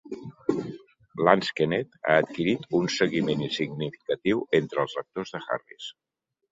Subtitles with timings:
[1.27, 5.95] Lansquenet ha adquirit un seguiment significatiu entre els lectors de Harris.